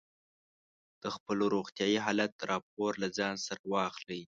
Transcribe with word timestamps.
د 1.01 1.03
خپل 1.15 1.37
روغتیايي 1.53 1.99
حالت 2.05 2.33
راپور 2.51 2.91
له 3.01 3.07
ځان 3.17 3.35
سره 3.47 3.61
واخلئ. 3.73 4.21